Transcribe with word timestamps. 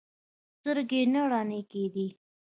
سترګې 0.57 1.01
نه 1.13 1.21
رڼې 1.31 1.61
کېدې. 1.71 2.07